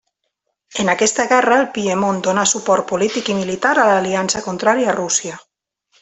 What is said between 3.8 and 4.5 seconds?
a l'aliança